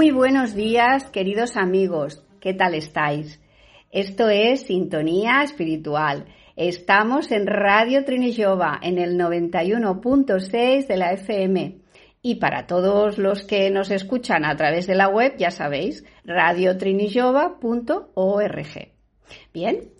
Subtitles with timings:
[0.00, 2.24] Muy buenos días, queridos amigos.
[2.40, 3.38] ¿Qué tal estáis?
[3.90, 6.24] Esto es Sintonía Espiritual.
[6.56, 11.80] Estamos en Radio Trinijova en el 91.6 de la FM.
[12.22, 18.88] Y para todos los que nos escuchan a través de la web, ya sabéis, radiotrinijova.org.
[19.52, 19.90] Bien.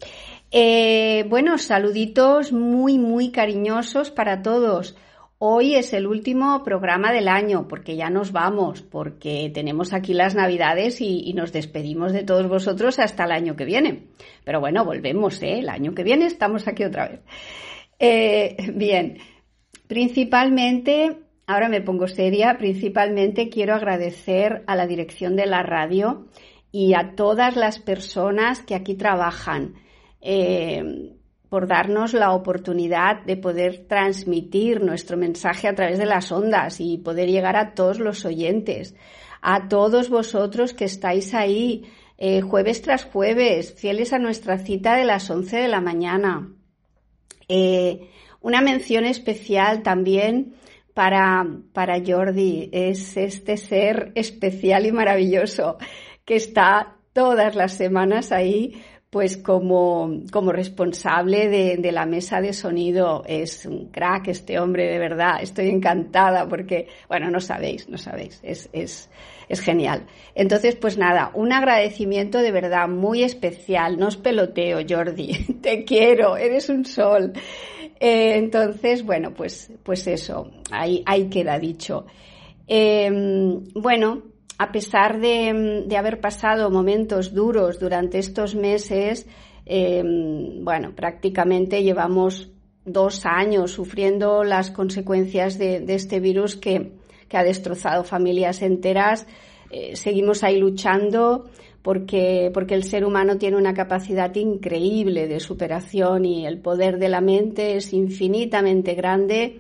[0.51, 4.97] Eh, bueno, saluditos muy, muy cariñosos para todos.
[5.43, 10.35] Hoy es el último programa del año porque ya nos vamos, porque tenemos aquí las
[10.35, 14.09] navidades y, nos despedimos de todos vosotros hasta el año que viene.
[14.45, 15.61] Pero bueno, volvemos, ¿eh?
[15.61, 17.21] El año que viene estamos aquí otra vez.
[17.99, 19.17] Eh, bien,
[19.87, 26.27] principalmente, ahora me pongo seria, principalmente quiero agradecer a la dirección de la radio
[26.71, 29.77] y a todas las personas que aquí trabajan.
[30.21, 31.15] Eh,
[31.51, 36.97] por darnos la oportunidad de poder transmitir nuestro mensaje a través de las ondas y
[36.99, 38.95] poder llegar a todos los oyentes,
[39.43, 41.85] a todos vosotros que estáis ahí
[42.19, 46.53] eh, jueves tras jueves, fieles a nuestra cita de las 11 de la mañana.
[47.49, 48.09] Eh,
[48.41, 50.55] una mención especial también
[50.95, 55.79] para, para Jordi, es este ser especial y maravilloso
[56.25, 62.53] que está todas las semanas ahí pues como, como responsable de, de, la mesa de
[62.53, 65.43] sonido es un crack este hombre, de verdad.
[65.43, 69.11] Estoy encantada porque, bueno, no sabéis, no sabéis, es, es,
[69.49, 70.07] es genial.
[70.37, 73.99] Entonces, pues nada, un agradecimiento de verdad muy especial.
[73.99, 77.33] No os peloteo, Jordi, te quiero, eres un sol.
[77.99, 82.07] Eh, entonces, bueno, pues, pues eso, ahí, ahí queda dicho.
[82.69, 83.11] Eh,
[83.75, 84.30] bueno,
[84.61, 89.27] a pesar de, haber pasado momentos duros durante estos meses,
[89.65, 92.51] em, bueno, prácticamente llevamos
[92.85, 96.93] dos años sufriendo las consecuencias de, este virus que,
[97.33, 99.27] ha destrozado familias enteras.
[99.71, 101.49] Eh, seguimos ahí luchando
[101.81, 107.09] porque, porque el ser humano tiene una capacidad increíble de superación y el poder de
[107.09, 109.59] la mente es infinitamente grande.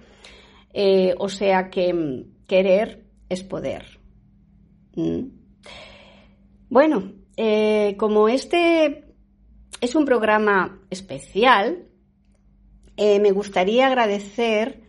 [0.75, 4.00] Eh, o sea que mm, querer es poder.
[5.01, 5.31] Mm.
[6.69, 9.05] Bueno, eh, como este
[9.81, 11.87] es un programa especial,
[12.97, 14.83] eh, me gustaría agradecer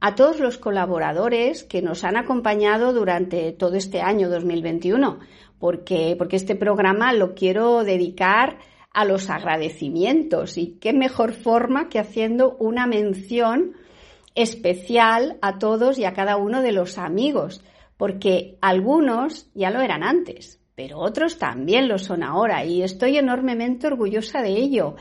[0.00, 5.18] a todos los colaboradores que nos han acompañado durante todo este año 2021,
[5.58, 8.58] porque, porque este programa lo quiero dedicar
[8.92, 13.72] a los agradecimientos y qué mejor forma que haciendo una mención
[14.34, 17.62] especial a todos y a cada uno de los amigos
[17.96, 23.86] porque algunos ya lo eran antes, pero otros también lo son ahora y estoy enormemente
[23.86, 24.96] orgullosa de ello.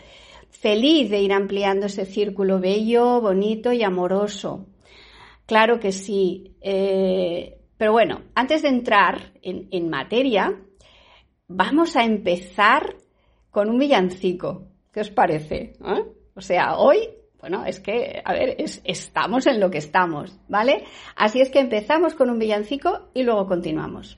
[0.50, 4.68] Feliz de ir ampliando ese círculo bello, bonito y amoroso.
[5.46, 6.56] Claro que sí.
[6.62, 10.58] Eh, pero bueno, antes de entrar en, materia,
[11.48, 12.96] vamos a empezar
[13.50, 14.68] con un villancico.
[14.94, 15.74] ¿Qué os parece?
[15.84, 16.04] ¿Eh?
[16.36, 17.10] O sea, hoy
[17.44, 18.56] bueno, es que, a ver,
[18.86, 20.86] estamos en lo que estamos, ¿vale?
[21.18, 24.18] Así es que empezamos con un villancico y luego continuamos.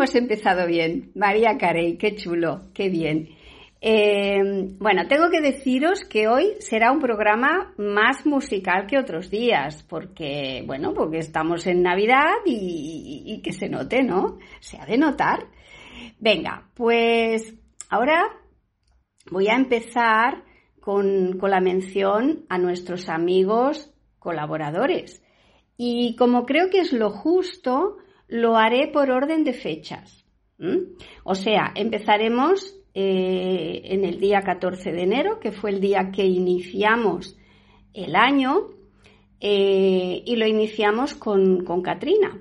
[0.00, 1.12] Hemos empezado bien.
[1.14, 3.28] María Carey, qué chulo, qué bien.
[3.82, 4.40] Eh,
[4.78, 10.62] bueno, tengo que deciros que hoy será un programa más musical que otros días, porque,
[10.66, 14.38] bueno, porque estamos en Navidad y, que se note, ¿no?
[14.60, 15.48] Se ha de notar.
[16.18, 17.54] Venga, pues
[17.90, 18.22] ahora
[19.30, 20.44] voy a empezar
[20.80, 25.22] con, con la mención a nuestros amigos colaboradores.
[25.76, 27.98] Y como creo que es lo justo,
[28.30, 30.24] lo haré por orden de fechas.
[31.24, 36.24] O sea, empezaremos eh, en el día 14 de enero, que fue el día que
[36.24, 37.36] iniciamos
[37.92, 38.68] el año,
[39.40, 42.38] eh, y lo iniciamos con, con Katrina.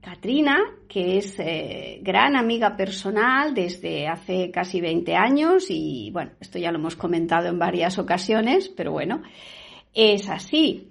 [0.00, 0.56] Katrina,
[0.88, 6.70] que es eh, gran amiga personal desde hace casi 20 años y bueno, esto ya
[6.70, 9.22] lo hemos comentado en varias ocasiones, pero bueno,
[9.92, 10.87] es así.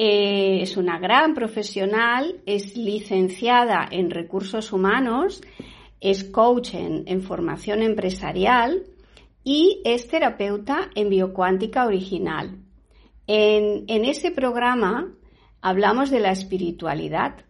[0.00, 5.42] Eh, es una gran profesional, es licenciada en recursos humanos,
[6.00, 8.84] es coach en, formación empresarial
[9.42, 12.60] y es terapeuta en biocuántica original.
[13.26, 15.12] En, ese programa
[15.62, 17.44] hablamos de la espiritualidad.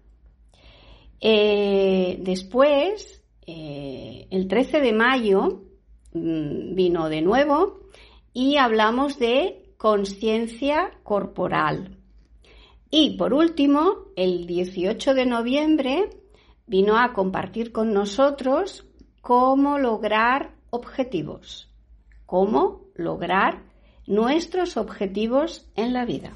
[1.21, 5.65] Eh, después, eh, el 13 de mayo,
[6.15, 7.81] mm, vino de nuevo
[8.33, 11.98] y hablamos de conciencia corporal.
[12.91, 16.11] Y por último, el 18 de noviembre
[16.67, 18.87] vino a compartir con nosotros
[19.21, 21.71] cómo lograr objetivos,
[22.25, 23.63] cómo lograr
[24.07, 26.33] nuestros objetivos en la vida.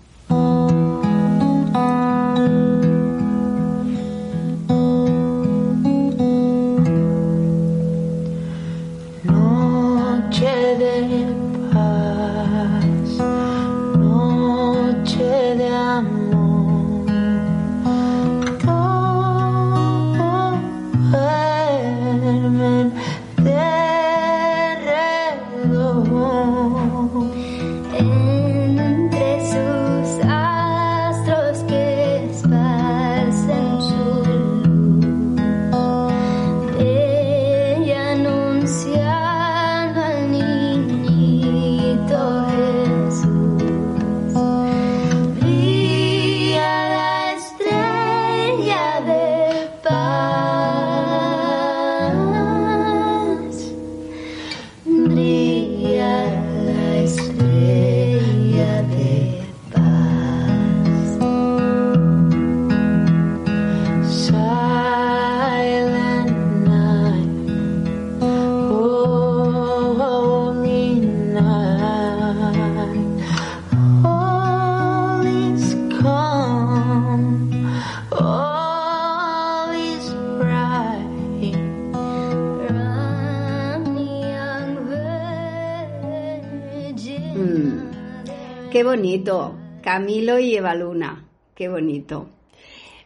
[88.83, 89.59] Bonito.
[89.83, 91.29] Camilo y Evaluna.
[91.55, 92.31] Qué bonito.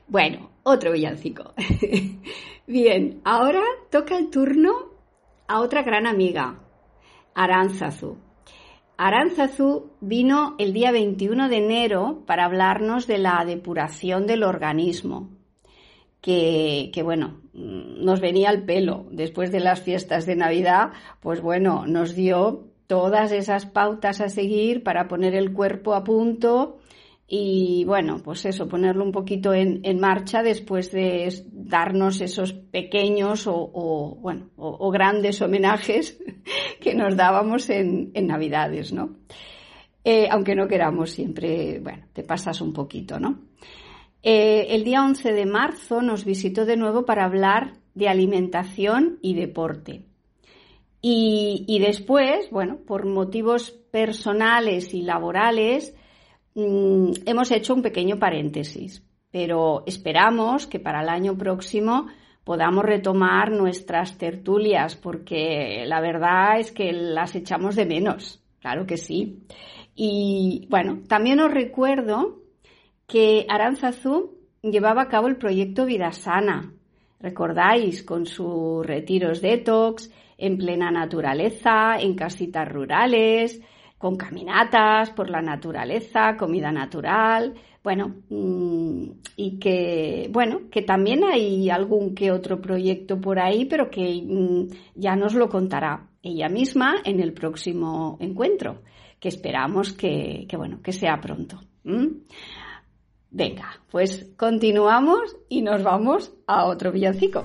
[0.06, 1.54] Bueno, otro villancico.
[2.66, 4.90] Bien, ahora toca el turno
[5.48, 6.60] a otra gran amiga,
[7.34, 8.18] Aranzazu.
[8.96, 15.30] Aranzazu vino el día 21 de enero para hablarnos de la depuración del organismo,
[16.20, 19.06] que, que, bueno, nos venía al pelo.
[19.10, 24.82] Después de las fiestas de Navidad, pues bueno, nos dio todas esas pautas a seguir
[24.82, 26.78] para poner el cuerpo a punto
[27.28, 34.16] y bueno, pues eso, ponerlo un poquito en, marcha después de darnos esos pequeños o,
[34.20, 36.22] bueno, o, grandes homenajes
[36.80, 39.16] que nos dábamos en, Navidades, ¿no?
[40.04, 43.40] Eh, aunque no queramos siempre, bueno, te pasas un poquito, ¿no?
[44.22, 49.34] Eh, el día 11 de marzo nos visitó de nuevo para hablar de alimentación y
[49.34, 50.05] deporte.
[51.08, 55.94] Y, después, bueno, por motivos personales y laborales,
[56.56, 62.08] mm, hemos hecho un pequeño paréntesis, pero esperamos que para el año próximo
[62.42, 68.96] podamos retomar nuestras tertulias, porque la verdad es que las echamos de menos, claro que
[68.96, 69.44] sí.
[69.94, 72.40] Y bueno, también os recuerdo
[73.06, 76.72] que Aranzazú llevaba a cabo el proyecto Vida Sana,
[77.20, 83.60] recordáis, con sus retiros detox, en plena naturaleza, en casitas rurales,
[83.98, 91.70] con caminatas por la naturaleza, comida natural, bueno, mm, y que, bueno, que también hay
[91.70, 94.66] algún que otro proyecto por ahí, pero que mm,
[94.96, 98.82] ya nos lo contará ella misma en el próximo encuentro,
[99.20, 101.60] que esperamos que, bueno, que sea pronto.
[103.30, 107.44] Venga, pues continuamos y nos vamos a otro villancico.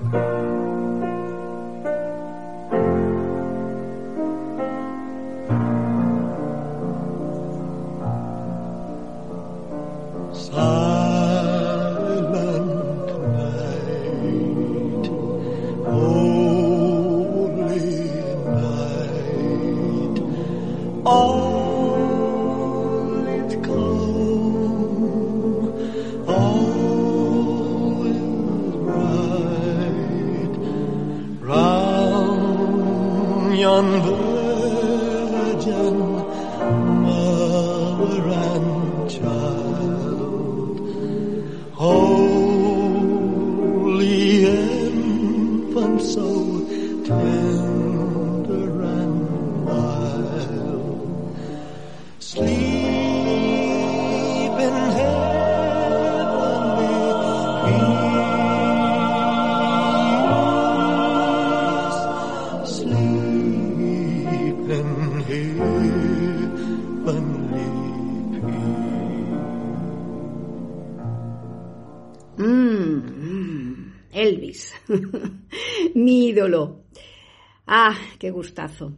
[78.32, 78.92] Gustazo.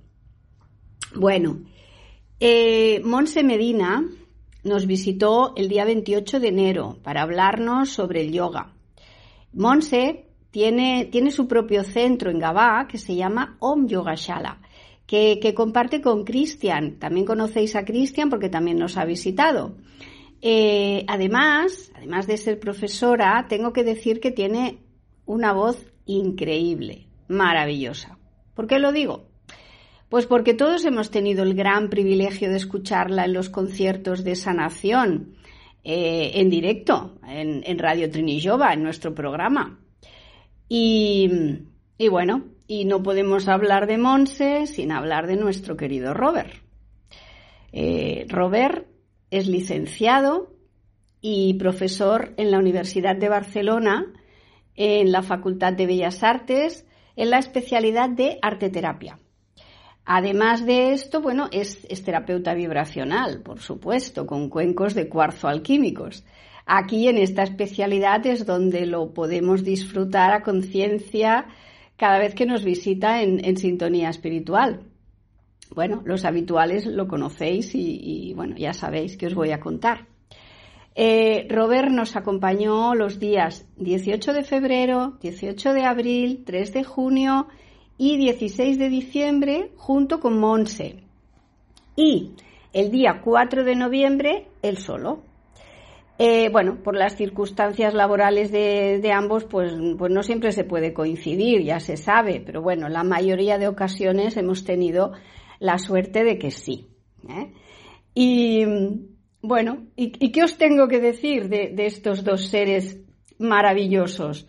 [1.15, 1.63] Bueno,
[2.41, 4.05] eh, Monse Medina
[4.65, 8.73] nos visitó el día 28 de enero para hablarnos sobre el yoga.
[9.53, 14.61] Monse tiene, tiene su propio centro en Gabá que se llama Om Yoga Shala,
[15.07, 16.99] que, comparte con Cristian.
[16.99, 19.77] También conocéis a Cristian porque también nos ha visitado.
[20.41, 24.79] Eh, además, además de ser profesora, tengo que decir que tiene
[25.27, 28.14] una voz increíble, maravillosa.
[28.55, 29.27] ¿Por qué lo digo?
[30.09, 35.35] Pues porque todos hemos tenido el gran privilegio de escucharla en los conciertos de sanación,
[35.83, 39.81] eh, en directo, en, Radio Trinillova, en nuestro programa.
[40.69, 41.29] Y,
[42.11, 46.53] bueno, y no podemos hablar de Monse sin hablar de nuestro querido Robert.
[47.73, 48.87] Eh, Robert
[49.31, 50.55] es licenciado
[51.21, 54.13] y profesor en la Universidad de Barcelona,
[54.77, 59.19] en la Facultad de Bellas Artes, en la especialidad de arteterapia.
[60.05, 66.25] Además de esto, bueno, es, terapeuta vibracional, por supuesto, con cuencos de cuarzo alquímicos.
[66.67, 71.47] Aquí en esta especialidad es donde lo podemos disfrutar a conciencia
[71.97, 74.83] cada vez que nos visita en, sintonía espiritual.
[75.75, 80.07] Bueno, los habituales lo conocéis y, y, bueno, ya sabéis que os voy a contar.
[80.97, 87.49] Eh, Robert nos acompañó los días 18 de febrero, 18 de abril, 3 de junio
[87.99, 91.03] y 16 de diciembre junto con Monse.
[91.97, 92.33] Y
[92.73, 95.23] el día 4 de noviembre, él solo.
[96.17, 101.65] Eh, bueno, por las circunstancias laborales de, ambos, pues, pues, no siempre se puede coincidir,
[101.65, 105.13] ya se sabe, pero bueno, la mayoría de ocasiones hemos tenido
[105.59, 106.87] la suerte de que sí.
[107.29, 107.53] ¿eh?
[108.15, 108.65] Y,
[109.47, 112.99] bueno, ¿y, qué os tengo que decir de, estos dos seres
[113.39, 114.49] maravillosos?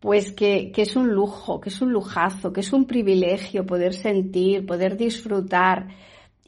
[0.00, 4.66] Pues que, es un lujo, que es un lujazo, que es un privilegio poder sentir,
[4.66, 5.86] poder disfrutar.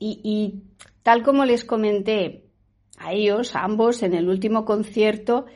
[0.01, 0.65] Y,
[1.05, 2.43] tal como les comenté
[2.99, 5.47] a ellos, ambos, en el último concierto,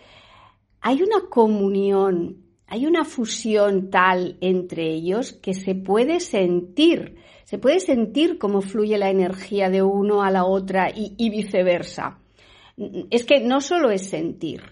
[0.80, 7.16] hay una comunión, hay una fusión tal entre ellos que se puede sentir,
[7.50, 12.21] se puede sentir cómo fluye la energía de uno a la otra y viceversa
[13.11, 14.62] es que no solo es sentir,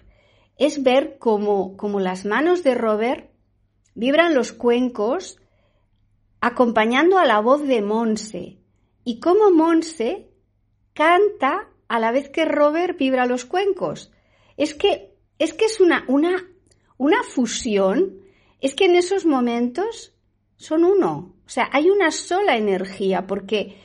[0.57, 3.29] es ver cómo, las manos de Robert
[3.93, 5.39] vibran los cuencos
[6.41, 8.57] acompañando a la voz de Monse
[9.03, 10.29] y cómo Monse
[10.93, 14.11] canta a la vez que Robert vibra los cuencos.
[14.57, 16.45] Es que es, que es una, una,
[16.97, 18.19] una fusión,
[18.59, 20.13] es que en esos momentos
[20.57, 21.35] son uno.
[21.49, 23.77] O sea, hay una sola energía porque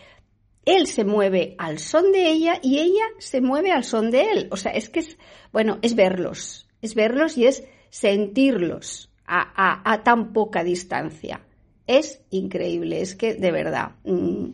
[0.67, 4.49] él se mueve al son de ella y ella se mueve al son de él.
[4.51, 5.17] O sea, es que es,
[5.51, 11.41] bueno, es verlos, es verlos y es sentirlos a, tan poca distancia.
[11.87, 14.49] Es increíble, es que de verdad, mm,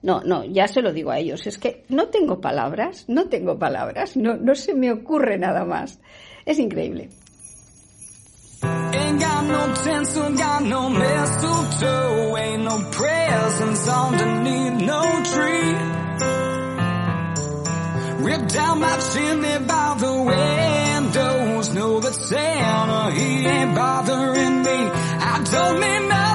[0.00, 3.58] no, no, ya se lo digo a ellos, es que no tengo palabras, no tengo
[3.58, 6.00] palabras, no, no se me ocurre nada más.
[6.46, 7.10] Es increíble.
[8.62, 15.74] Ain't got no tinsel, got no mistletoe, ain't no presents underneath no tree.
[18.24, 24.78] Ripped down my chimney by the windows, know that Santa, he ain't bothering me.
[25.32, 26.27] I don't need nothing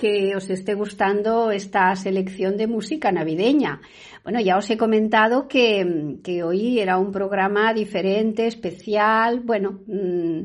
[0.00, 3.82] que os esté gustando esta selección de música navideña.
[4.24, 9.40] Bueno, ya os he comentado que, hoy era un programa diferente, especial.
[9.40, 10.40] Bueno, mm,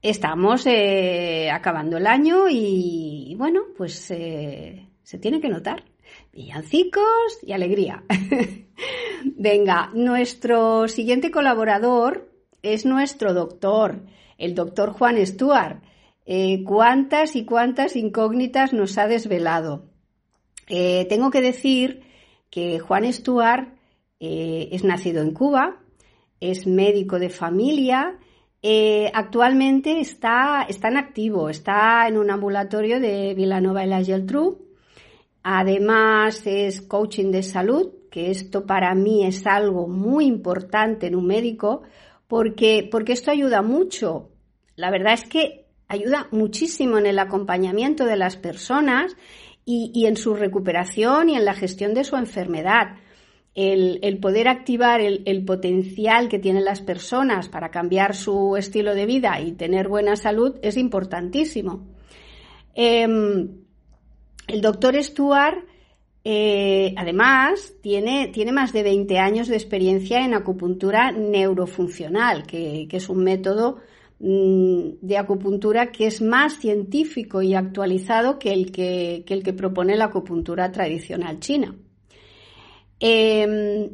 [0.00, 5.84] estamos eh, acabando el año y, bueno, pues eh, se tiene que notar.
[6.32, 8.04] Villancicos y alegría.
[9.36, 14.06] Venga, nuestro siguiente colaborador es nuestro doctor,
[14.38, 15.89] el doctor Juan Stuart.
[16.32, 19.86] Eh, cuántas y cuántas incógnitas nos ha desvelado.
[20.68, 22.02] Eh, tengo que decir
[22.50, 23.74] que Juan Stuart
[24.20, 25.80] eh, es nacido en Cuba,
[26.38, 28.16] es médico de familia,
[29.12, 34.68] actualmente está, está, en activo, está en un ambulatorio de Villanova y la Geltrú.
[35.42, 41.26] Además es coaching de salud, que esto para mí es algo muy importante en un
[41.26, 41.82] médico,
[42.28, 44.30] porque, porque esto ayuda mucho.
[44.76, 49.16] La verdad es que ayuda muchísimo en el acompañamiento de las personas
[49.66, 52.96] y, en su recuperación y en la gestión de su enfermedad.
[53.54, 59.40] El, poder activar el, potencial que tienen las personas para cambiar su estilo de vida
[59.40, 61.86] y tener buena salud es importantísimo.
[62.74, 63.48] Em,
[64.46, 65.58] el doctor Stuart,
[66.24, 73.08] eh, además, tiene, tiene, más de 20 años de experiencia en acupuntura neurofuncional, que es
[73.08, 73.78] un método
[74.22, 80.06] de acupuntura que es más científico y actualizado que el que, el que propone la
[80.06, 81.74] acupuntura tradicional china.
[82.98, 83.88] Em,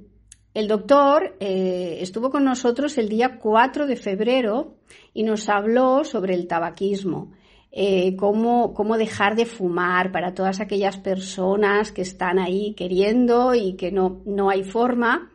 [0.53, 4.79] el doctor eh, estuvo con nosotros el día 4 de febrero
[5.15, 7.31] y nos habló sobre el tabaquismo,
[7.71, 13.75] eh, cómo, cómo, dejar de fumar para todas aquellas personas que están ahí queriendo y
[13.75, 15.31] que no, no hay forma,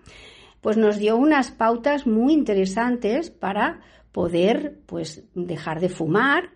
[0.59, 3.79] pues nos dio unas pautas muy interesantes para
[4.11, 6.51] poder pues dejar de fumar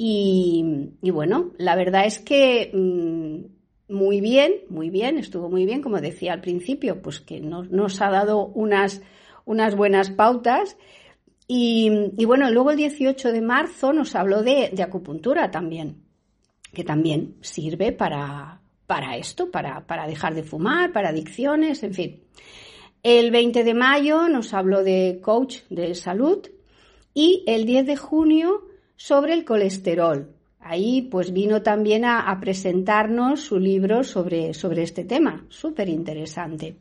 [0.00, 6.00] y, bueno, la verdad es que mm, muy bien, muy bien, estuvo muy bien, como
[6.00, 9.02] decía al principio, pues que nos, ha dado unas,
[9.44, 10.76] unas buenas pautas.
[11.48, 11.90] Y,
[12.26, 16.04] bueno, luego el 18 de marzo nos habló de, acupuntura también,
[16.72, 22.22] que también sirve para, para esto, para, para dejar de fumar, para adicciones, en fin.
[23.02, 26.46] El 20 de mayo nos habló de coach de salud
[27.18, 28.62] y el 10 de junio
[28.94, 30.28] sobre el colesterol.
[30.60, 36.76] Ahí pues vino también a, presentarnos su libro sobre, sobre este tema, súper interesante.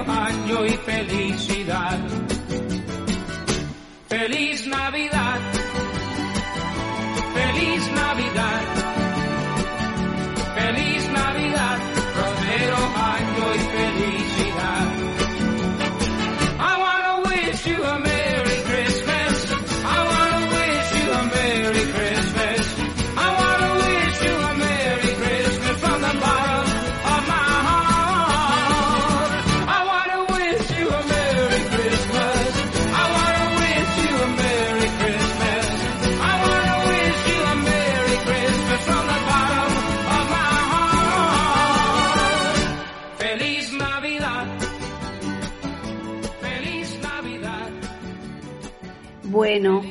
[0.00, 1.98] Año y felicidad.
[4.08, 5.40] Feliz Navidad,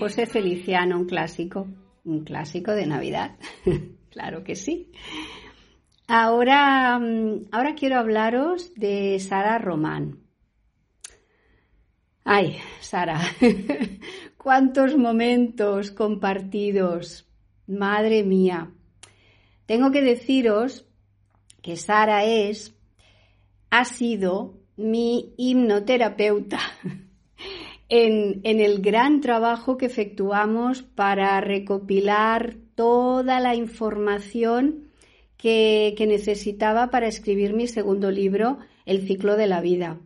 [0.05, 1.67] José Feliciano, un clásico,
[2.03, 3.37] un clásico de Navidad,
[4.11, 4.91] claro que sí.
[6.07, 10.19] Ahora, mm, ahora quiero hablaros de Sara Román.
[12.23, 13.19] Ay, Sara,
[14.37, 17.27] cuántos momentos compartidos,
[17.65, 18.69] madre mía.
[19.65, 20.85] Tengo que deciros
[21.63, 22.75] que Sara es,
[23.71, 26.59] ha sido mi hipnoterapeuta
[27.89, 34.89] en, el gran trabajo que efectuamos para recopilar toda la información
[35.37, 39.99] que, necesitaba para escribir mi segundo libro, El ciclo de la vida.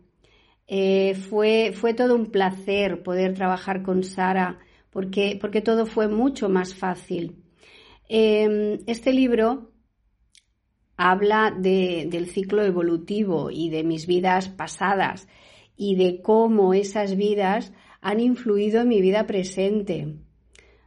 [0.67, 4.59] Eh, fue, fue, todo un placer poder trabajar con Sara
[4.91, 7.43] porque, porque todo fue mucho más fácil.
[8.07, 9.71] Em, este libro
[10.97, 15.27] habla del ciclo evolutivo y de mis vidas pasadas
[15.81, 20.13] y de cómo esas vidas han influido en mi vida presente.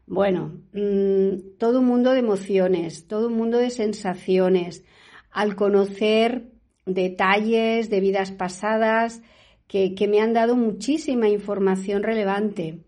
[0.07, 4.85] Bueno, mm, todo un mundo de emociones, todo un mundo de sensaciones,
[5.31, 6.50] al conocer
[6.85, 9.22] detalles de vidas pasadas
[9.66, 12.81] que, me han dado muchísima información relevante.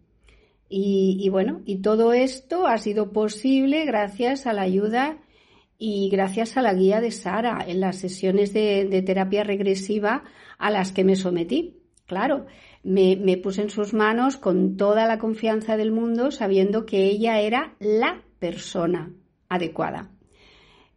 [0.68, 5.22] Y, bueno, y todo esto ha sido posible gracias a la ayuda
[5.78, 10.24] y gracias a la guía de Sara en las sesiones de, terapia regresiva
[10.58, 11.83] a las que me sometí.
[12.06, 12.46] Claro,
[12.82, 17.74] me, puse en sus manos con toda la confianza del mundo, sabiendo que ella era
[17.80, 19.12] la persona
[19.48, 20.10] adecuada.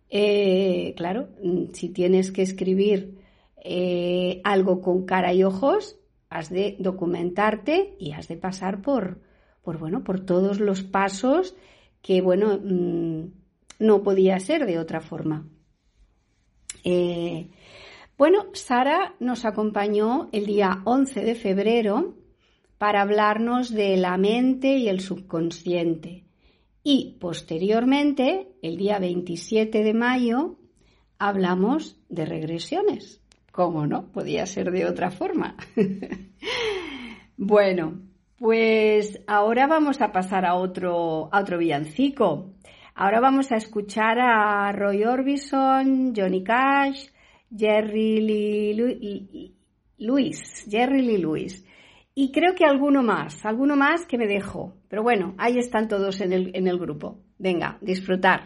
[0.09, 1.29] Eh, claro,
[1.73, 3.19] si tienes que escribir
[3.63, 5.97] eh, algo con cara y ojos,
[6.29, 9.21] has de documentarte y has de pasar por,
[9.61, 11.55] por bueno, por todos los pasos
[12.01, 13.31] que, bueno, mm,
[13.79, 15.47] no podía ser de otra forma.
[16.83, 17.49] Eh,
[18.17, 22.15] bueno, Sara nos acompañó el día 11 de febrero
[22.77, 26.25] para hablarnos de la mente y el subconsciente.
[26.84, 30.58] Y posteriormente, el día 27 de mayo,
[31.19, 33.21] hablamos de regresiones.
[33.51, 34.12] ¿Cómo no?
[34.12, 35.56] Podía ser de otra forma.
[37.38, 38.01] bueno,
[38.38, 42.53] pues ahora vamos a pasar a otro, a otro villancico.
[42.95, 47.10] Ahora vamos a escuchar a Roy Orbison, Johnny Cash,
[47.55, 49.53] Jerry Lee
[49.97, 51.65] Lewis, Jerry Lee Lewis.
[52.13, 54.73] Y creo que alguno más, alguno más que me dejo.
[54.89, 57.19] Pero bueno, ahí están todos en el, en el grupo.
[57.38, 58.45] Venga, disfrutar.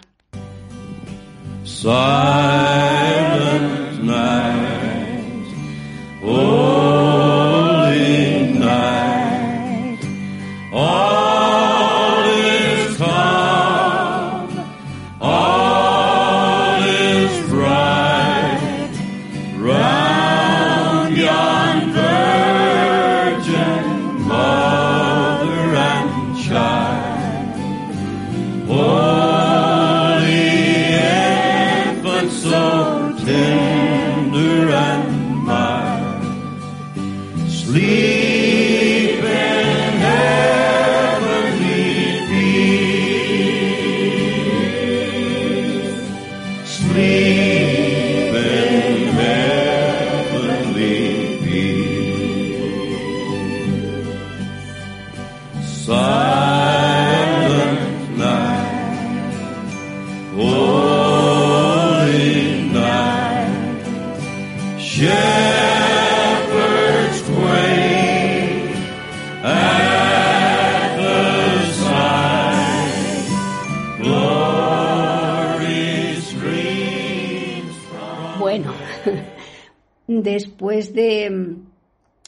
[80.93, 81.57] De,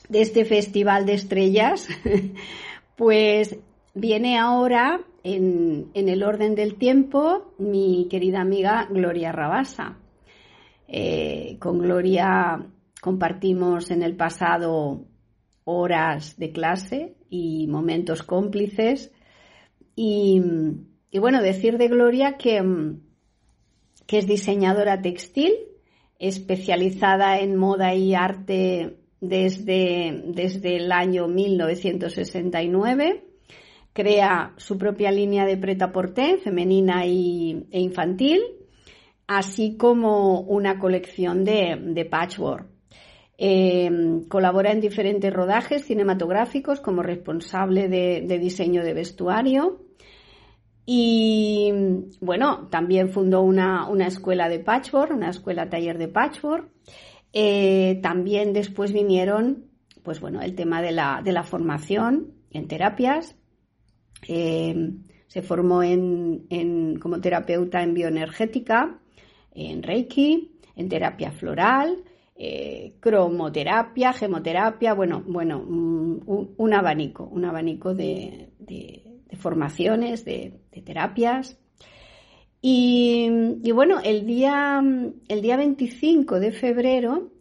[0.10, 1.88] este festival de estrellas,
[2.96, 3.58] pues
[3.94, 9.98] viene ahora en, en el orden del tiempo mi querida amiga Gloria Rabasa.
[10.88, 12.68] Eh, con Gloria
[13.02, 15.06] compartimos en el pasado
[15.64, 19.12] horas de clase y momentos cómplices.
[19.96, 20.42] Y,
[21.10, 22.62] y bueno, decir de Gloria que,
[24.06, 25.54] que es diseñadora textil,
[26.28, 33.26] especializada en moda y arte desde, desde el año 1969.
[33.92, 38.42] Crea su propia línea de preta-porter femenina y, e infantil,
[39.28, 42.68] así como una colección de, patchwork.
[43.38, 43.92] Eh,
[44.30, 49.83] colabora en diferentes rodajes cinematográficos como responsable de diseño de vestuario.
[50.86, 51.72] Y
[52.20, 56.70] bueno, también fundó una, una escuela de patchwork, una escuela taller de patchwork.
[57.32, 59.66] Eh, también después vinieron,
[60.04, 63.36] pues bueno, el tema de la, de la formación en terapias.
[64.28, 64.92] Eh,
[65.28, 69.00] se formó en, en- como terapeuta en bioenergética,
[69.54, 72.04] en Reiki, en terapia floral,
[72.36, 76.20] eh, cromoterapia, gemoterapia, bueno, bueno, mm,
[76.58, 79.02] un, abanico, un abanico de- de
[79.38, 81.58] formaciones, de, de terapias.
[82.62, 83.30] Y,
[83.62, 84.82] y bueno, el día,
[85.28, 87.32] el día 25 de febrero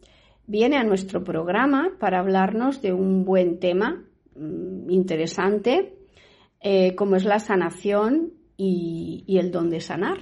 [0.47, 4.03] viene a nuestro programa para hablarnos de un buen tema
[4.35, 5.95] mm, interesante,
[6.59, 10.17] eh, como es la sanación y, y el don de sanar.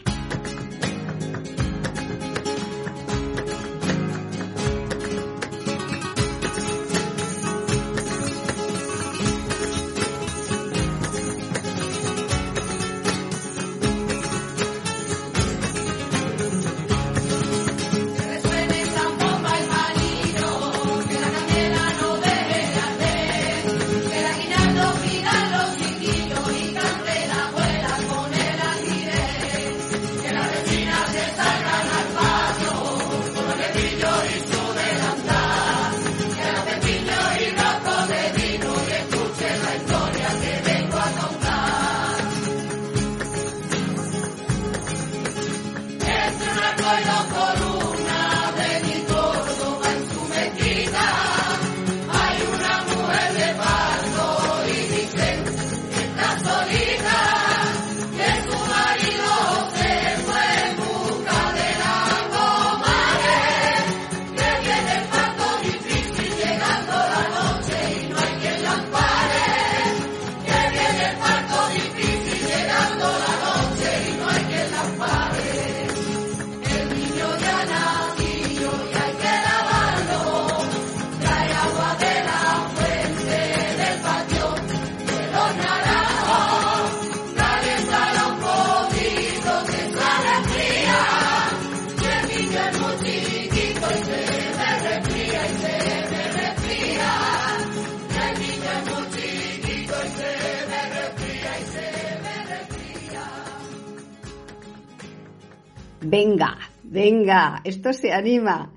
[107.12, 108.74] Venga, esto se anima.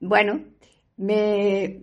[0.00, 0.44] Bueno,
[0.96, 1.80] me,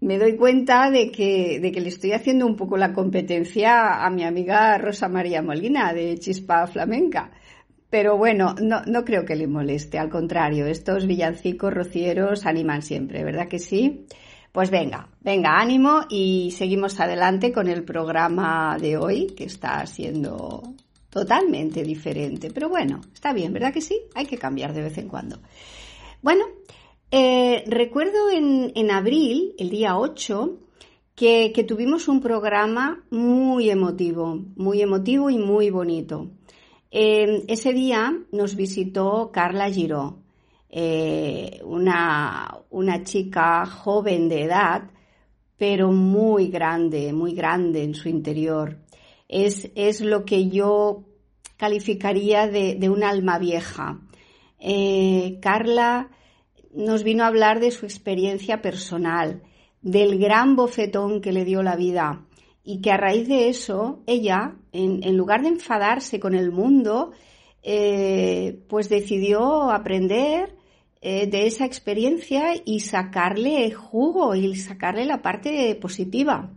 [0.00, 4.10] me doy cuenta de que, de que le estoy haciendo un poco la competencia a
[4.10, 7.30] mi amiga Rosa María Molina de Chispa Flamenca.
[7.88, 13.24] Pero bueno, no, no creo que le moleste, al contrario, estos villancicos rocieros animan siempre,
[13.24, 14.06] ¿verdad que sí?
[14.52, 20.74] Pues venga, venga, ánimo y seguimos adelante con el programa de hoy, que está siendo
[21.10, 22.50] totalmente diferente.
[22.50, 24.00] Pero bueno, está bien, ¿verdad que sí?
[24.14, 25.40] Hay que cambiar de vez en cuando.
[26.22, 26.44] Bueno,
[27.10, 30.58] eh, recuerdo en, en, abril, el día 8,
[31.14, 36.30] que, que, tuvimos un programa muy emotivo, muy emotivo y muy bonito.
[36.90, 40.18] Eh, ese día nos visitó Carla Giró,
[40.68, 44.90] eh, una, una chica joven de edad,
[45.56, 48.78] pero muy grande, muy grande en su interior.
[49.32, 51.04] Es, es lo que yo
[51.56, 54.00] calificaría de, de un alma vieja.
[54.58, 56.10] Eh, Carla
[56.72, 59.42] nos vino a hablar de su experiencia personal,
[59.82, 62.26] del gran bofetón que le dio la vida
[62.62, 67.12] y que a raíz de eso ella, en, lugar de enfadarse con el mundo,
[67.62, 70.56] eh, pues decidió aprender
[71.00, 76.50] eh, de esa experiencia y sacarle jugo y sacarle la parte positiva.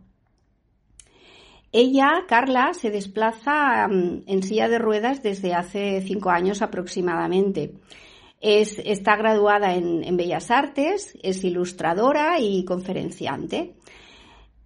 [1.76, 7.74] Ella, Carla, se desplaza um, en silla de ruedas desde hace cinco años aproximadamente.
[8.40, 13.74] Es, está graduada en, Bellas Artes, es ilustradora y conferenciante.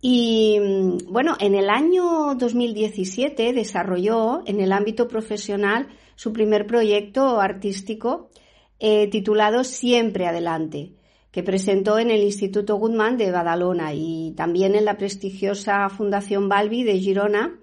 [0.01, 0.59] Y
[1.07, 8.29] bueno, en el año 2017 desarrolló en el ámbito profesional su primer proyecto artístico
[8.79, 10.91] eh, titulado Siempre Adelante,
[11.37, 16.81] que presentó en el Instituto Goodman de Badalona y también en la prestigiosa Fundación Balbi
[16.81, 17.59] de Girona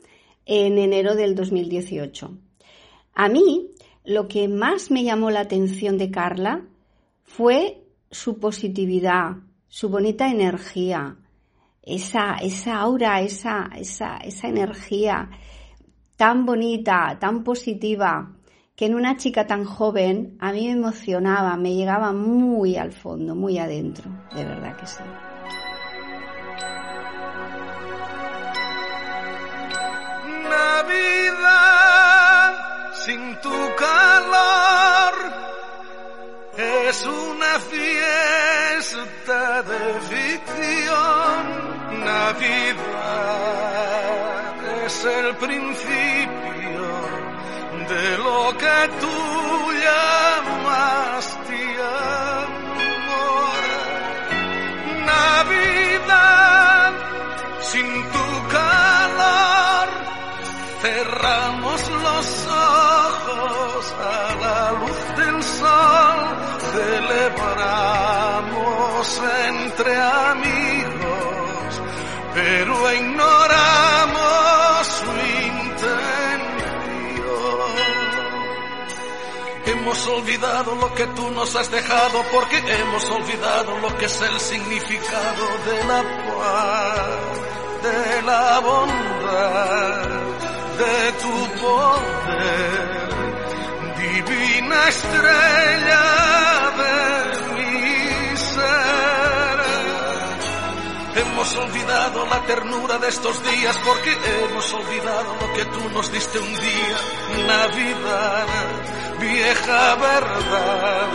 [0.47, 2.39] en enero del 2018.
[3.15, 3.71] A mí,
[4.05, 6.63] lo que más me llamó la atención de Carla
[7.25, 7.83] fue
[8.13, 11.17] su positividad, su bonita energía,
[11.83, 15.31] esa, esa aura, esa, esa, esa energía
[16.17, 18.37] tan bonita, tan positiva,
[18.77, 23.35] que en una chica tan joven a mí me emocionaba, me llegaba muy al fondo,
[23.35, 25.03] muy adentro, de verdad que sí.
[30.51, 31.85] Navidad
[33.05, 35.15] sin tu calor
[36.57, 41.65] es una fiesta de ficción.
[42.05, 42.95] Navidad
[44.85, 46.24] es el principio
[47.89, 51.39] de lo que tú llamas
[52.25, 53.63] amor.
[55.05, 56.93] Navidad
[57.61, 59.89] sin tu calor,
[60.83, 66.19] cerramos los ojos a la luz del sol,
[66.73, 67.45] celebramos
[69.49, 71.71] entre amigos,
[72.35, 74.74] pero ignoramos
[79.85, 84.41] Hemos olvidado lo que tú nos has dejado porque hemos olvidado lo que es el
[84.41, 87.43] significado de la paz,
[87.83, 90.09] de la bondad,
[90.79, 93.11] de tu poder,
[93.99, 96.15] divina estrella
[101.57, 106.53] olvidado la ternura de estos días porque hemos olvidado lo que tú nos diste un
[106.53, 106.99] día.
[107.47, 108.47] Navidad,
[109.21, 111.09] vieja verdad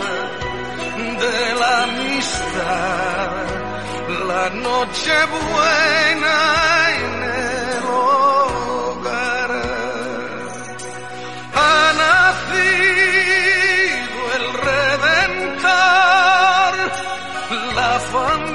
[1.20, 3.46] de la amistad.
[4.26, 6.36] La noche buena
[6.98, 9.52] en el hogar
[11.54, 16.72] ha nacido el redentor,
[17.74, 18.49] la familia.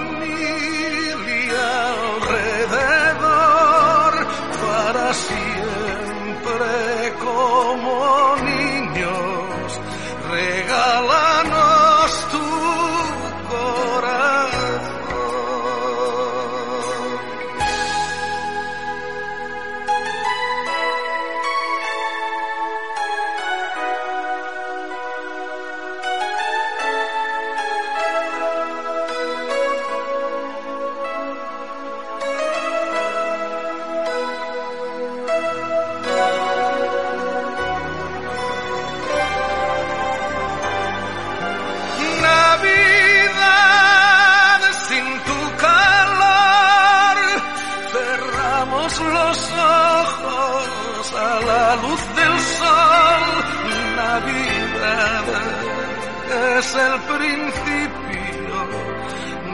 [56.57, 58.57] Es el principio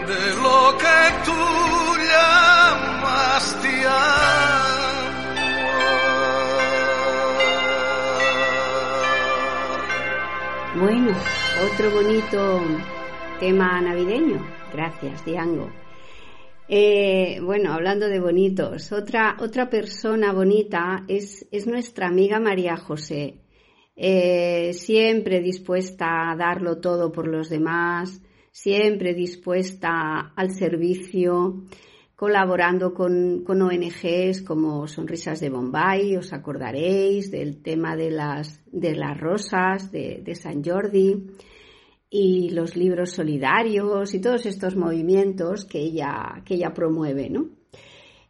[0.08, 1.42] de lo que tú
[2.12, 4.72] llamas amor.
[10.80, 11.12] Bueno,
[11.72, 12.62] otro bonito
[13.40, 14.46] tema navideño.
[14.72, 15.72] Gracias, Diango.
[16.68, 23.40] Eh, bueno, hablando de bonitos, otra, otra persona bonita es, es nuestra amiga María José.
[24.04, 31.66] Eh, siempre dispuesta a darlo todo por los demás, siempre dispuesta al servicio,
[32.16, 38.96] colaborando con, con ONGs como Sonrisas de Bombay, os acordaréis del tema de las, de
[38.96, 41.28] las rosas de, de San Jordi
[42.10, 47.50] y los libros solidarios y todos estos movimientos que ella, que ella promueve, ¿no?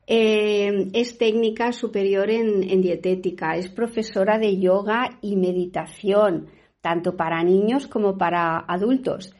[0.07, 6.47] Eh, es técnica superior en, dietética, es profesora de yoga y meditación,
[6.81, 9.33] tanto para niños como para adultos.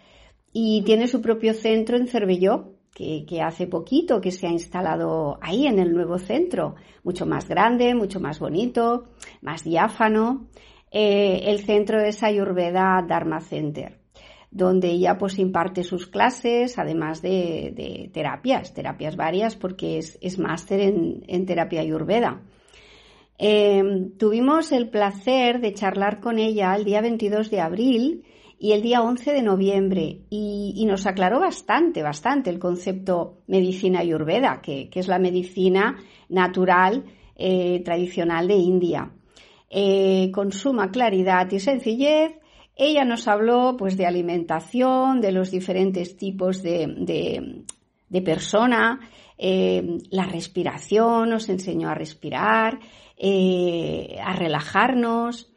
[0.53, 5.37] Y tiene su propio centro en Cervelló, que, que, hace poquito que se ha instalado
[5.41, 9.05] ahí en el nuevo centro, mucho más grande, mucho más bonito,
[9.41, 10.47] más diáfano.
[10.91, 14.00] Eh, el centro es Ayurveda Dharma Center
[14.51, 20.37] donde ella pues imparte sus clases, además de, de terapias, terapias varias, porque es, es
[20.37, 22.41] máster en, en, terapia ayurveda.
[23.39, 23.81] Eh,
[24.19, 28.25] tuvimos el placer de charlar con ella el día 22 de abril
[28.59, 34.01] y el día 11 de noviembre y, y nos aclaró bastante, bastante el concepto medicina
[34.01, 35.97] ayurveda, que, que es la medicina
[36.29, 39.11] natural eh, tradicional de India.
[39.69, 42.33] Eh, con suma claridad y sencillez,
[42.81, 47.63] ella nos habló pues de alimentación, de los diferentes tipos de, de,
[48.09, 48.99] de persona,
[49.37, 52.79] eh, la respiración, nos enseñó a respirar,
[53.17, 55.53] eh, a relajarnos.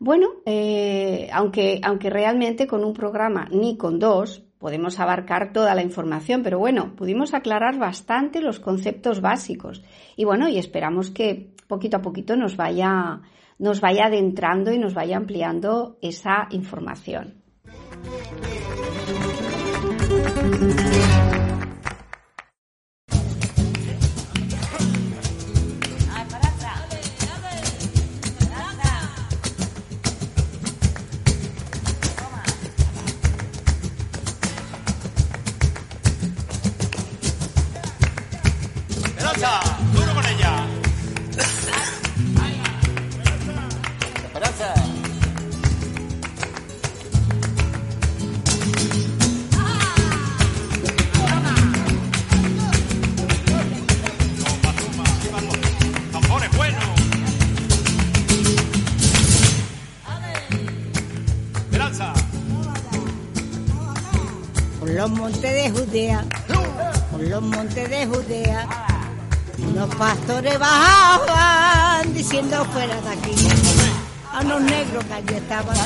[0.00, 5.82] Bueno, eh, aunque, aunque realmente con un programa ni con dos podemos abarcar toda la
[5.82, 9.84] información, pero bueno, pudimos aclarar bastante los conceptos básicos.
[10.16, 13.20] Y bueno, y esperamos que poquito a poquito nos vaya,
[13.58, 17.42] nos vaya adentrando y nos vaya ampliando esa información.
[67.10, 68.68] Por los montes de Judea,
[69.74, 73.34] los pastores bajaban diciendo fuera de aquí
[74.30, 75.76] a los negros que allí estaban.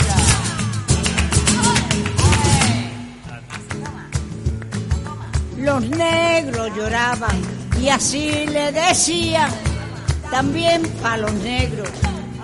[5.58, 7.40] Los negros lloraban
[7.80, 9.52] y así le decían,
[10.28, 11.88] también para los negros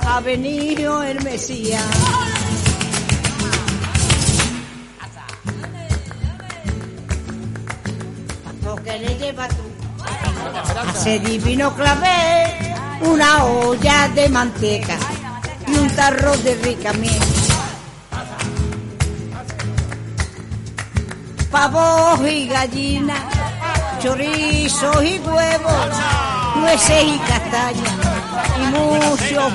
[0.06, 1.82] ha venido el Mesías.
[11.06, 14.98] Divino clavel, una olla de manteca
[15.68, 17.14] y un tarro de rica miel.
[21.50, 23.22] Pavos y gallinas,
[24.02, 25.90] chorizos y huevos,
[26.56, 27.94] nueces y castañas
[28.60, 29.52] y muchos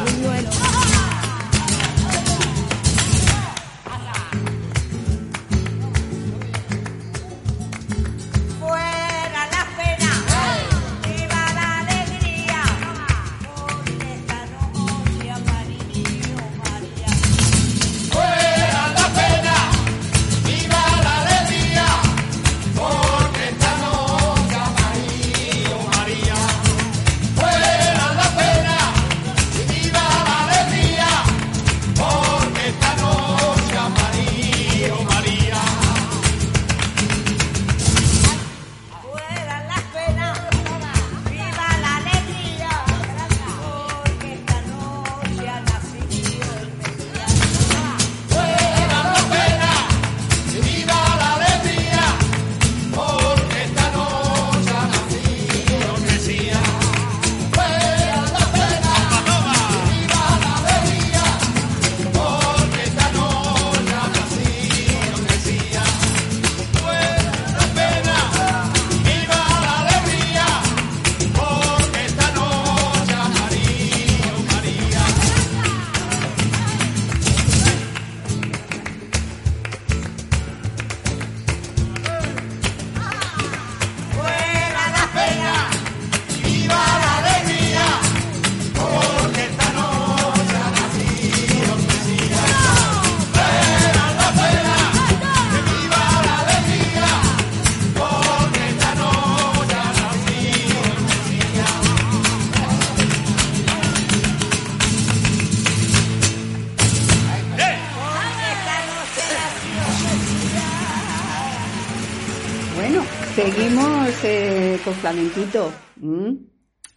[113.43, 115.71] seguimos eh, con flamenquito.
[115.95, 116.35] ¿Mm?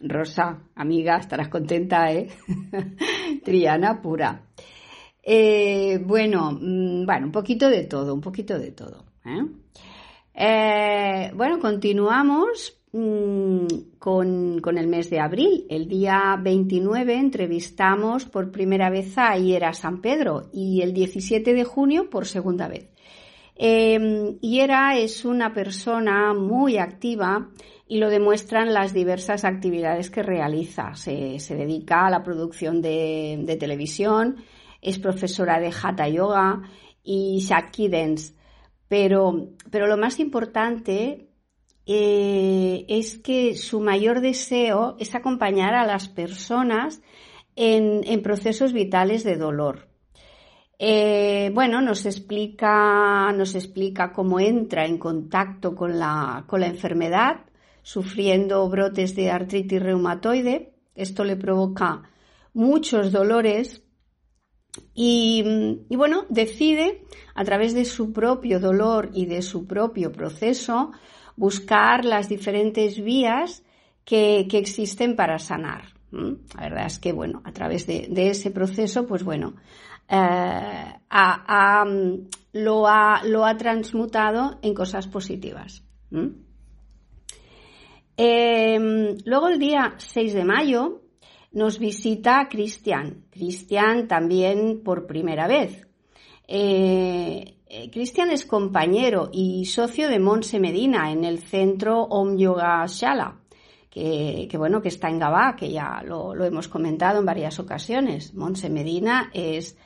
[0.01, 2.29] Rosa, amiga, estarás contenta, ¿eh?
[3.43, 4.45] Triana pura.
[5.23, 9.05] Eh, bueno, mm, bueno, un poquito de todo, un poquito de todo.
[10.35, 11.31] ¿eh?
[11.33, 13.65] Bueno, continuamos mm,
[13.97, 15.65] con, con el mes de abril.
[15.67, 21.63] El día 29 entrevistamos por primera vez a Iera San Pedro y el 17 de
[21.63, 22.94] junio por segunda vez.
[23.55, 27.49] Eh, Iera es una persona muy activa
[27.87, 30.93] y lo demuestran las diversas actividades que realiza.
[30.95, 34.37] Se, dedica a la producción de, televisión,
[34.81, 36.63] es profesora de Hatha Yoga
[37.03, 38.33] y Shakti Dance.
[38.87, 41.29] Pero, pero lo más importante
[41.85, 47.01] eh, es que su mayor deseo es acompañar a las personas
[47.55, 49.94] en procesos vitales de dolor.
[50.77, 57.45] Eh, bueno, nos explica, nos explica cómo entra en contacto con la, con la enfermedad,
[57.81, 60.73] sufriendo brotes de artritis reumatoide.
[60.95, 62.03] Esto le provoca
[62.53, 63.83] muchos dolores
[64.93, 65.43] y,
[65.89, 70.91] y, bueno, decide a través de su propio dolor y de su propio proceso
[71.37, 73.63] buscar las diferentes vías
[74.03, 75.93] que, existen para sanar.
[76.11, 79.55] La verdad es que, bueno, a través de ese proceso, pues bueno,
[80.07, 81.85] eh, ha,
[82.53, 85.83] lo, ha, lo, ha, transmutado en cosas positivas.
[88.17, 91.01] Eh, luego el día 6 de mayo
[91.51, 93.25] nos visita Cristian.
[93.31, 95.87] Cristian también por primera vez.
[96.47, 97.55] Eh,
[97.91, 103.39] Cristian es compañero y socio de Monse Medina en el centro Om Yoga Shala,
[103.89, 107.59] que, que bueno, que está en Gabá, que ya lo, lo, hemos comentado en varias
[107.59, 108.33] ocasiones.
[108.35, 109.77] Monse Medina es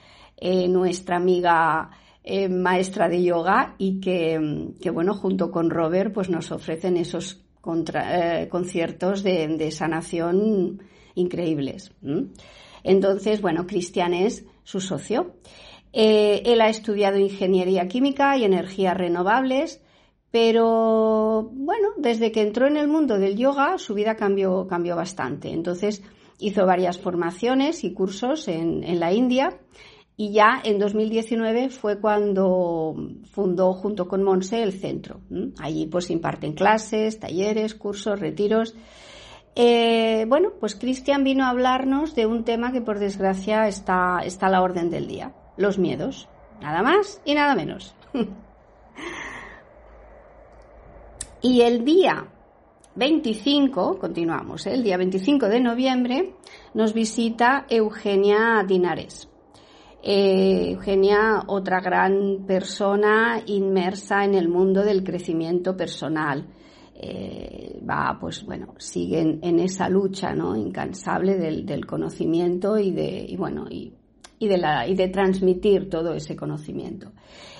[0.41, 1.89] eh, nuestra amiga
[2.23, 7.43] eh, maestra de yoga y que, que, bueno, junto con Robert, pues nos ofrecen esos
[7.93, 10.81] eh, conciertos de, sanación
[11.15, 11.91] increíbles.
[12.83, 15.35] Entonces, bueno, Cristian es su socio.
[15.91, 19.81] Él ha estudiado ingeniería química y energías renovables,
[20.31, 25.49] pero bueno, desde que entró en el mundo del yoga, su vida cambió, cambió bastante.
[25.49, 26.01] Entonces,
[26.39, 29.59] hizo varias formaciones y cursos en, en la India
[30.19, 32.93] y ya en 2019 fue cuando
[33.31, 35.21] fundó junto con Monse el centro.
[35.61, 38.75] Allí pues imparten clases, talleres, cursos, retiros.
[39.55, 44.47] Eh, bueno, pues Cristian vino a hablarnos de un tema que por desgracia está, está
[44.47, 46.27] a la orden del día, los miedos.
[46.59, 47.95] Nada más y nada menos.
[51.41, 52.27] y el día
[52.95, 54.73] 25, continuamos, ¿eh?
[54.73, 56.33] el día 25 de noviembre,
[56.73, 59.28] nos visita Eugenia Dinares.
[60.01, 66.47] Eh, Eugenia, otra gran persona inmersa en el mundo del crecimiento personal.
[66.95, 70.55] Eh, va, pues bueno, sigue en, esa lucha, ¿no?
[70.55, 73.93] Incansable del, conocimiento y de, bueno, y
[74.47, 77.11] de transmitir todo ese conocimiento.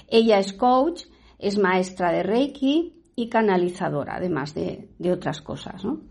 [0.07, 1.03] Ella es coach,
[1.37, 6.01] es maestra de Reiki y canalizadora, además de, de otras cosas, ¿no?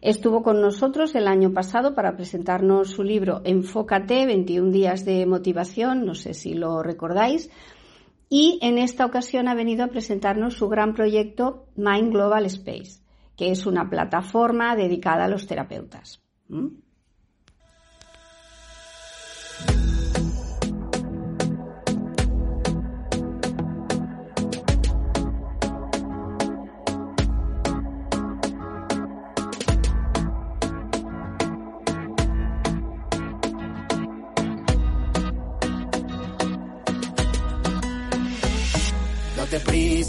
[0.00, 6.06] Estuvo con nosotros el año pasado para presentarnos su libro Enfócate, 21 días de motivación,
[6.06, 7.50] no sé si lo recordáis,
[8.30, 13.02] y en esta ocasión ha venido a presentarnos su gran proyecto Mind Global Space,
[13.36, 16.22] que es una plataforma dedicada a los terapeutas.
[16.48, 16.68] ¿Mm?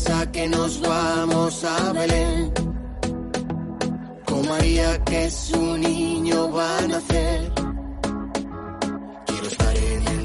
[0.01, 2.51] Prisa que nos vamos a Belén.
[4.25, 7.51] Con María que su niño va a nacer.
[9.25, 10.20] Quiero estar en el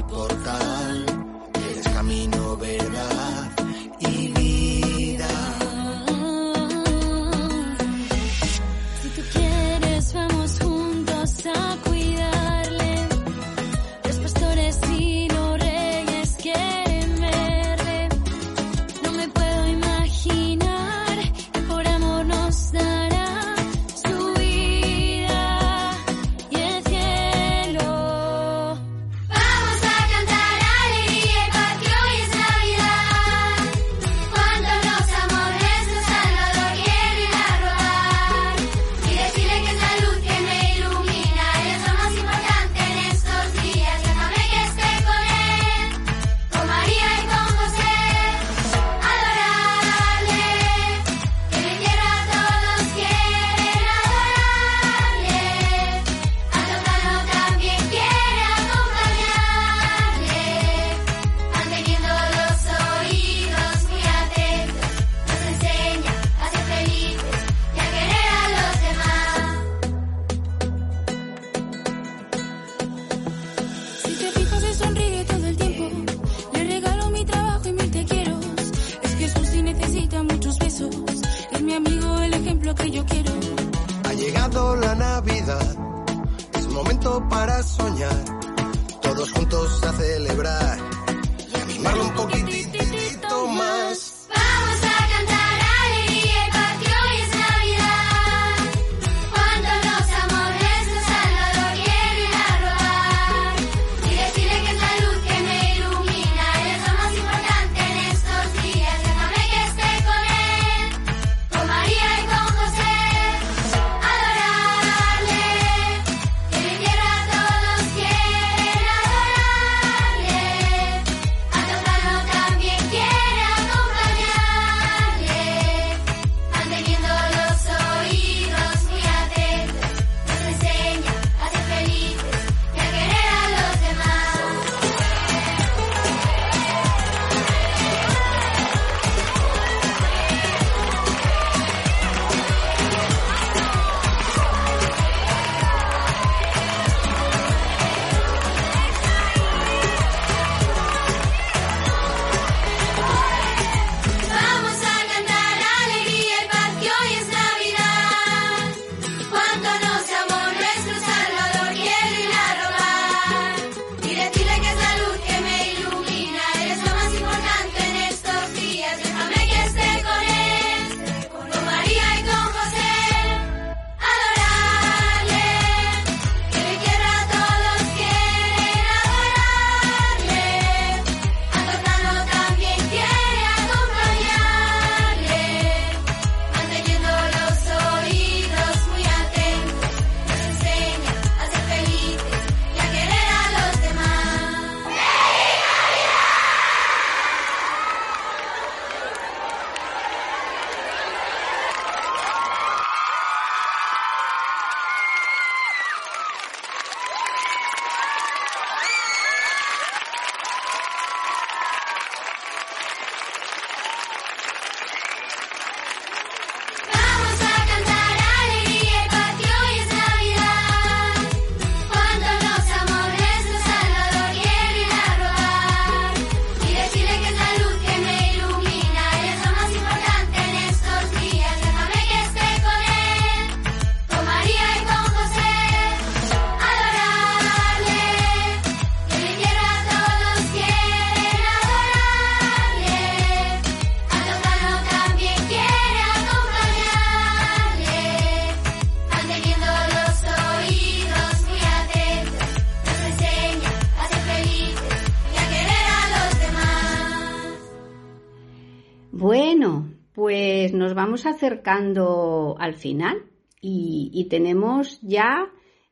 [261.47, 263.23] acercando al final
[263.61, 265.49] y, tenemos ya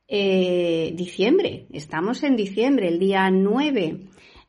[0.08, 1.66] eh, diciembre.
[1.72, 4.00] Estamos en diciembre, el día 9,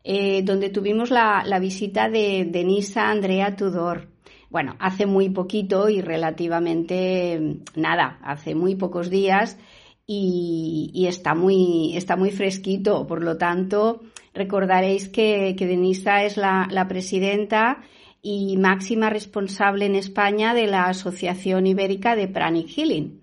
[0.05, 4.09] eh, donde tuvimos la, visita de Denisa Andrea Tudor.
[4.51, 9.59] Bueno, hace muy poquito y relativamente mm, nada, hace muy pocos días
[10.07, 13.07] y, está, muy, está muy fresquito.
[13.07, 14.03] Por lo tanto,
[14.35, 17.83] recordaréis que, que Denisa es la presidenta
[18.23, 23.21] y máxima responsable en España de la Asociación Ibérica de Pranic Healing.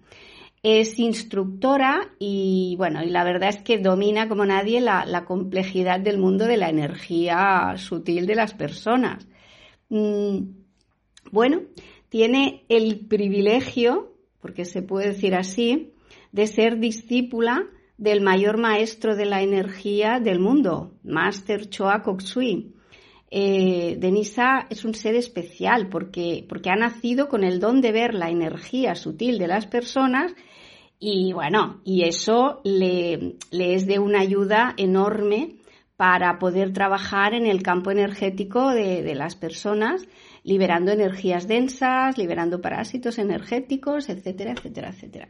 [0.63, 6.17] Es instructora y bueno, y la verdad es que domina como nadie la, complejidad del
[6.17, 9.27] mundo de la energía sutil de las personas.
[9.89, 10.37] Mm,
[11.31, 11.63] bueno,
[12.07, 15.93] tiene el privilegio, porque se puede decir así,
[16.31, 17.65] de ser discípula
[17.97, 22.73] del mayor maestro de la energía del mundo, Master Choa Kok Sui.
[23.35, 28.13] Eh, Denisa es un ser especial porque, porque ha nacido con el don de ver
[28.13, 30.35] la energía sutil de las personas
[30.99, 35.55] y bueno, y eso le, es de una ayuda enorme
[35.97, 40.07] para poder trabajar en el campo energético de, de las personas,
[40.43, 45.29] liberando energías densas, liberando parásitos energéticos, etcétera, etcétera, etcétera.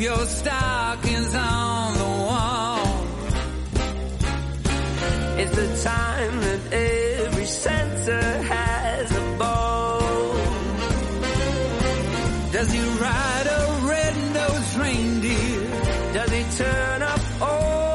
[0.00, 3.06] Your stockings on the wall?
[5.38, 10.00] It's the time that every sensor has a ball.
[12.50, 16.12] Does he ride a red-nosed reindeer?
[16.14, 17.89] Does he turn up all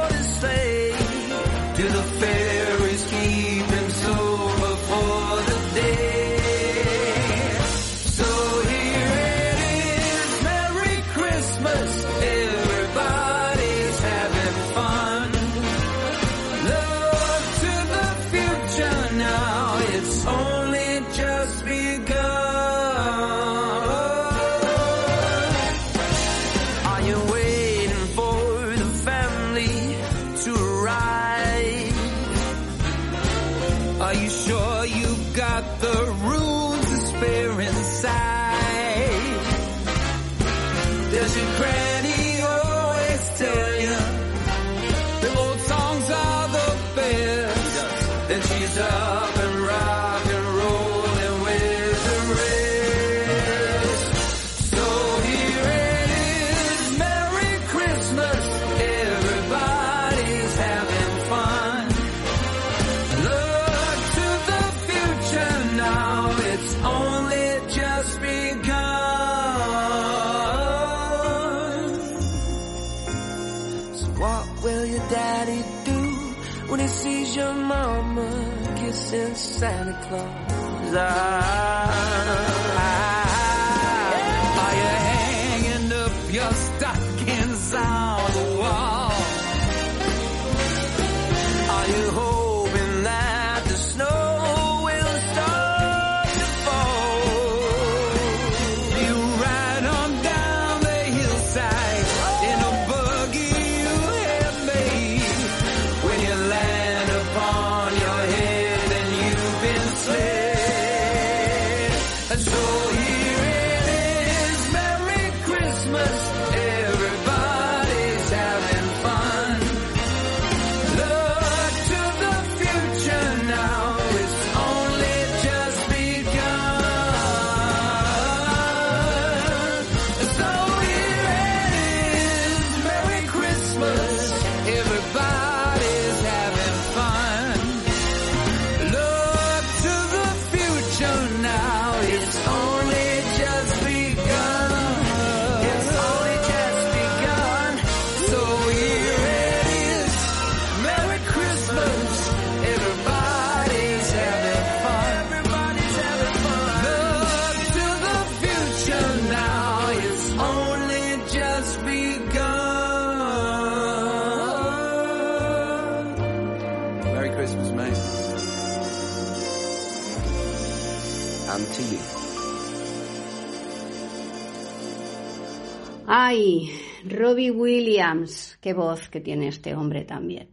[177.26, 180.49] Robbie Williams, qué voz que tiene este hombre también.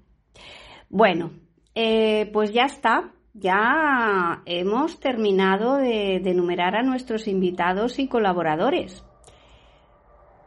[0.89, 1.33] Bueno,
[1.75, 9.05] eh, pues ya está, ya hemos terminado de, de enumerar a nuestros invitados y colaboradores.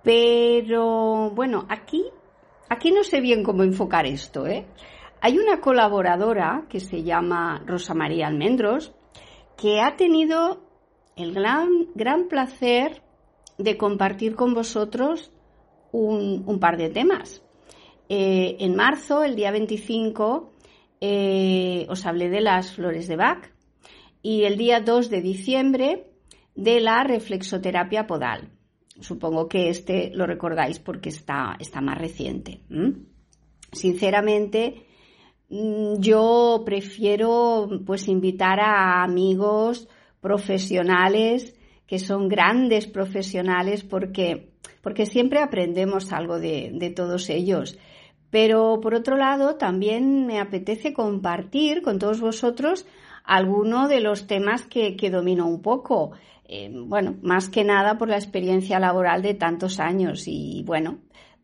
[0.02, 2.04] Pero bueno, aquí,
[2.70, 4.66] aquí no sé bien cómo enfocar esto, ¿eh?
[5.22, 8.96] Hay una colaboradora que se llama Rosa María Almendros
[9.58, 10.64] que ha tenido
[11.16, 13.04] el gran, gran placer
[13.60, 15.32] de compartir con vosotros
[15.96, 17.42] un, par de temas.
[18.10, 20.54] Eh, en marzo, el día 25,
[21.02, 23.52] eh, os hablé de las flores de Bach
[24.22, 26.08] y el día 2 de diciembre
[26.56, 28.50] de la reflexoterapia podal.
[29.00, 32.62] Supongo que este lo recordáis porque está, está más reciente.
[33.72, 34.86] Sinceramente,
[35.50, 39.90] mm, yo prefiero pues invitar a amigos
[40.22, 41.56] profesionales
[41.88, 44.54] que son grandes profesionales porque,
[44.86, 47.76] porque siempre aprendemos algo de, todos ellos.
[48.30, 52.86] Pero por otro lado, también me apetece compartir con todos vosotros
[53.24, 56.12] alguno de los temas que, domino un poco.
[56.48, 61.00] Eh, bueno, más que nada por la experiencia laboral de tantos años y bueno,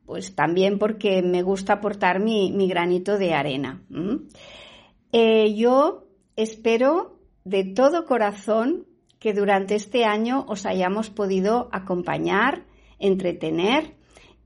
[0.05, 3.81] pues también porque me gusta aportar mi, granito de arena.
[5.11, 8.85] Eh, yo espero de todo corazón
[9.17, 12.65] que durante este año os hayamos podido acompañar,
[13.01, 13.95] entretener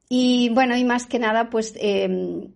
[0.09, 2.49] y bueno, y más que nada, pues eh,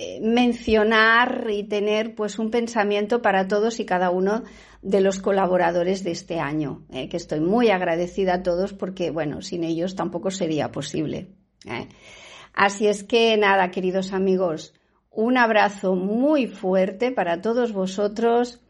[0.00, 4.44] eh, mencionar y tener pues un pensamiento para todos y cada uno
[4.80, 9.42] de los colaboradores de este año, eh, que estoy muy agradecida a todos porque bueno,
[9.42, 11.34] sin ellos tampoco sería posible.
[11.64, 11.88] ¿eh?
[12.54, 14.72] Así es que nada, queridos amigos,
[15.10, 18.60] un abrazo muy fuerte para todos vosotros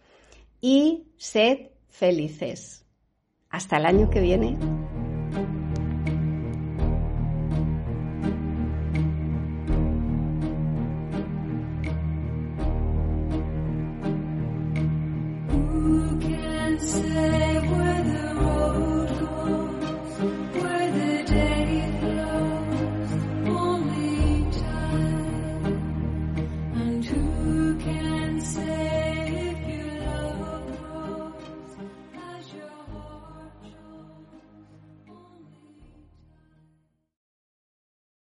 [0.60, 2.84] y sed felices.
[3.50, 4.56] Hasta el año que viene.